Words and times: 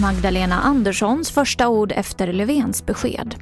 Magdalena 0.00 0.60
Anderssons 0.60 1.30
första 1.30 1.68
ord 1.68 1.92
efter 1.96 2.32
Löfvens 2.32 2.86
besked. 2.86 3.34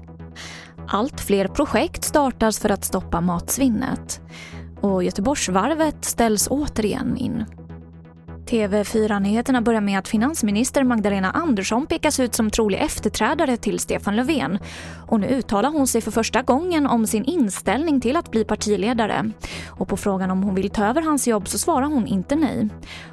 Allt 0.88 1.20
fler 1.20 1.48
projekt 1.48 2.04
startas 2.04 2.58
för 2.58 2.68
att 2.68 2.84
stoppa 2.84 3.20
matsvinnet. 3.20 4.20
Och 4.80 5.04
Göteborgsvarvet 5.04 6.04
ställs 6.04 6.48
återigen 6.50 7.16
in. 7.16 7.44
TV4-nyheterna 8.50 9.62
börjar 9.62 9.80
med 9.80 9.98
att 9.98 10.08
finansminister 10.08 10.84
Magdalena 10.84 11.30
Andersson 11.30 11.86
pekas 11.86 12.20
ut 12.20 12.34
som 12.34 12.50
trolig 12.50 12.80
efterträdare 12.80 13.56
till 13.56 13.78
Stefan 13.78 14.16
Löfven. 14.16 14.58
Och 15.06 15.20
nu 15.20 15.26
uttalar 15.26 15.70
hon 15.70 15.86
sig 15.86 16.00
för 16.00 16.10
första 16.10 16.42
gången 16.42 16.86
om 16.86 17.06
sin 17.06 17.24
inställning 17.24 18.00
till 18.00 18.16
att 18.16 18.30
bli 18.30 18.44
partiledare. 18.44 19.30
Och 19.68 19.88
på 19.88 19.96
frågan 19.96 20.30
om 20.30 20.42
hon 20.42 20.54
vill 20.54 20.70
ta 20.70 20.86
över 20.86 21.02
hans 21.02 21.28
jobb 21.28 21.48
så 21.48 21.58
svarar 21.58 21.86
hon 21.86 22.06
inte 22.06 22.36
nej. 22.36 22.68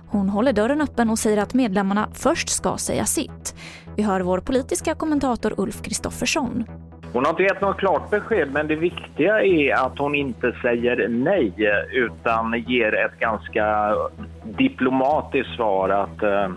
Hon 0.10 0.30
håller 0.30 0.54
dörren 0.54 0.82
öppen 0.82 1.10
och 1.10 1.20
säger 1.20 1.38
att 1.38 1.54
medlemmarna 1.54 2.10
först 2.14 2.50
ska 2.50 2.78
säga 2.78 3.06
sitt. 3.06 3.56
Vi 3.96 4.04
hör 4.04 4.22
vår 4.22 4.40
politiska 4.40 4.96
kommentator 4.96 5.54
Ulf 5.58 5.82
Kristoffersson. 5.82 6.66
Hon 7.14 7.26
har 7.26 7.30
inte 7.30 7.44
gett 7.44 7.62
något 7.62 7.78
klart 7.78 8.10
besked, 8.10 8.52
men 8.52 8.68
det 8.68 8.76
viktiga 8.76 9.42
är 9.42 9.74
att 9.86 9.98
hon 10.00 10.16
inte 10.16 10.52
säger 10.62 11.08
nej 11.08 11.54
utan 11.92 12.64
ger 12.68 13.06
ett 13.06 13.20
ganska 13.20 13.96
diplomatiskt 14.44 15.56
svar 15.56 15.90
att, 15.90 16.24
eh, 16.24 16.50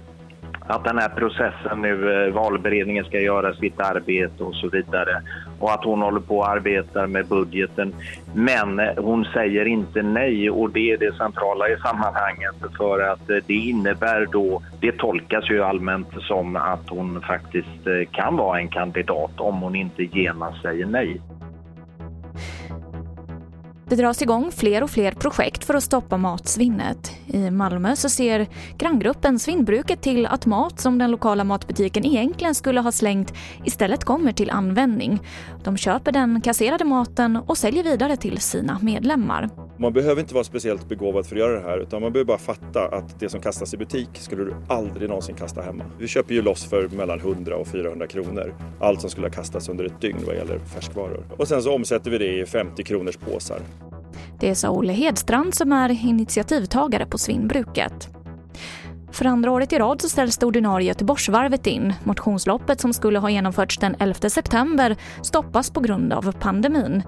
att 0.70 0.84
den 0.84 0.98
här 0.98 1.08
processen 1.08 1.82
nu, 1.82 2.24
eh, 2.26 2.32
valberedningen 2.32 3.04
ska 3.04 3.20
göra 3.20 3.54
sitt 3.54 3.80
arbete 3.80 4.44
och 4.44 4.54
så 4.54 4.68
vidare 4.68 5.22
och 5.58 5.72
att 5.72 5.84
hon 5.84 6.02
håller 6.02 6.20
på 6.20 6.42
att 6.42 6.50
arbeta 6.50 7.06
med 7.06 7.26
budgeten. 7.26 7.94
Men 8.34 8.80
eh, 8.80 8.86
hon 8.96 9.24
säger 9.24 9.64
inte 9.64 10.02
nej 10.02 10.50
och 10.50 10.70
det 10.70 10.90
är 10.90 10.98
det 10.98 11.16
centrala 11.16 11.68
i 11.68 11.76
sammanhanget 11.76 12.54
för 12.76 13.00
att 13.00 13.30
eh, 13.30 13.36
det 13.46 13.54
innebär 13.54 14.26
då, 14.32 14.62
det 14.80 14.92
tolkas 14.92 15.50
ju 15.50 15.62
allmänt 15.62 16.08
som 16.20 16.56
att 16.56 16.88
hon 16.88 17.20
faktiskt 17.20 18.10
kan 18.12 18.36
vara 18.36 18.60
en 18.60 18.68
kandidat 18.68 19.40
om 19.40 19.60
hon 19.60 19.74
inte 19.74 20.02
genast 20.02 20.62
säger 20.62 20.86
nej. 20.86 21.20
Det 23.90 23.96
dras 23.96 24.22
igång 24.22 24.50
fler 24.52 24.82
och 24.82 24.90
fler 24.90 25.12
projekt 25.12 25.64
för 25.64 25.74
att 25.74 25.82
stoppa 25.82 26.16
matsvinnet. 26.16 27.12
I 27.26 27.50
Malmö 27.50 27.96
så 27.96 28.08
ser 28.08 28.48
granngruppen 28.78 29.38
Svinnbruket 29.38 30.02
till 30.02 30.26
att 30.26 30.46
mat 30.46 30.80
som 30.80 30.98
den 30.98 31.10
lokala 31.10 31.44
matbutiken 31.44 32.06
egentligen 32.06 32.54
skulle 32.54 32.80
ha 32.80 32.92
slängt 32.92 33.34
istället 33.64 34.04
kommer 34.04 34.32
till 34.32 34.50
användning. 34.50 35.20
De 35.64 35.76
köper 35.76 36.12
den 36.12 36.40
kasserade 36.40 36.84
maten 36.84 37.36
och 37.36 37.58
säljer 37.58 37.84
vidare 37.84 38.16
till 38.16 38.40
sina 38.40 38.78
medlemmar. 38.82 39.50
Man 39.80 39.92
behöver 39.92 40.20
inte 40.20 40.34
vara 40.34 40.44
speciellt 40.44 40.88
begåvad 40.88 41.26
för 41.26 41.36
att 41.36 41.40
göra 41.40 41.54
det 41.54 41.68
här 41.68 41.78
utan 41.78 42.02
man 42.02 42.12
behöver 42.12 42.26
bara 42.26 42.38
fatta 42.38 42.88
att 42.88 43.20
det 43.20 43.28
som 43.28 43.40
kastas 43.40 43.74
i 43.74 43.76
butik 43.76 44.08
skulle 44.12 44.44
du 44.44 44.54
aldrig 44.68 45.08
någonsin 45.08 45.34
kasta 45.34 45.62
hemma. 45.62 45.84
Vi 45.98 46.08
köper 46.08 46.34
ju 46.34 46.42
loss 46.42 46.64
för 46.64 46.88
mellan 46.88 47.20
100 47.20 47.56
och 47.56 47.66
400 47.66 48.06
kronor. 48.06 48.54
Allt 48.80 49.00
som 49.00 49.10
skulle 49.10 49.26
ha 49.26 49.32
kastats 49.32 49.68
under 49.68 49.84
ett 49.84 50.00
dygn 50.00 50.18
vad 50.26 50.36
gäller 50.36 50.58
färskvaror. 50.58 51.24
Och 51.38 51.48
sen 51.48 51.62
så 51.62 51.74
omsätter 51.74 52.10
vi 52.10 52.18
det 52.18 52.38
i 52.38 52.46
50 52.46 52.84
kronors 52.84 53.16
påsar. 53.16 53.60
Det 54.40 54.54
sa 54.54 54.70
Olle 54.70 54.92
Hedstrand 54.92 55.54
som 55.54 55.72
är 55.72 56.04
initiativtagare 56.06 57.06
på 57.06 57.18
Svinnbruket. 57.18 58.19
För 59.20 59.24
andra 59.24 59.50
året 59.50 59.72
i 59.72 59.78
rad 59.78 60.02
så 60.02 60.08
ställs 60.08 60.38
det 60.38 60.46
ordinarie 60.46 60.88
Göteborgsvarvet 60.88 61.66
in. 61.66 61.94
Motionsloppet 62.04 62.80
som 62.80 62.92
skulle 62.92 63.18
ha 63.18 63.30
genomförts 63.30 63.78
den 63.78 63.96
11 63.98 64.30
september 64.30 64.96
stoppas 65.22 65.70
på 65.70 65.80
grund 65.80 66.12
av 66.12 66.32
pandemin. 66.32 67.02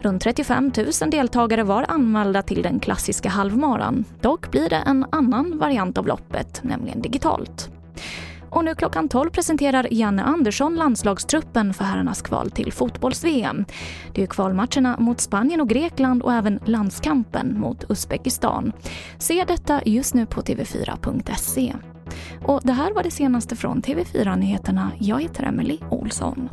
Runt 0.00 0.22
35 0.22 0.72
000 0.76 1.10
deltagare 1.10 1.62
var 1.62 1.84
anmälda 1.88 2.42
till 2.42 2.62
den 2.62 2.80
klassiska 2.80 3.28
halvmaran. 3.28 4.04
Dock 4.20 4.50
blir 4.50 4.68
det 4.68 4.82
en 4.86 5.06
annan 5.12 5.58
variant 5.58 5.98
av 5.98 6.06
loppet, 6.06 6.60
nämligen 6.62 7.02
digitalt. 7.02 7.75
Och 8.56 8.64
nu 8.64 8.74
klockan 8.74 9.08
12 9.08 9.30
presenterar 9.30 9.88
Janne 9.90 10.22
Andersson 10.22 10.76
landslagstruppen 10.76 11.74
för 11.74 11.84
herrarnas 11.84 12.22
kval 12.22 12.50
till 12.50 12.72
fotbolls-VM. 12.72 13.64
Det 14.14 14.22
är 14.22 14.26
kvalmatcherna 14.26 14.96
mot 14.98 15.20
Spanien 15.20 15.60
och 15.60 15.68
Grekland 15.68 16.22
och 16.22 16.32
även 16.32 16.60
landskampen 16.64 17.60
mot 17.60 17.84
Uzbekistan. 17.90 18.72
Se 19.18 19.44
detta 19.44 19.80
just 19.84 20.14
nu 20.14 20.26
på 20.26 20.40
tv4.se. 20.40 21.74
Och 22.44 22.60
det 22.64 22.72
här 22.72 22.94
var 22.94 23.02
det 23.02 23.10
senaste 23.10 23.56
från 23.56 23.82
TV4 23.82 24.36
Nyheterna. 24.36 24.90
Jag 25.00 25.22
heter 25.22 25.44
Emily 25.44 25.78
Olsson. 25.90 26.48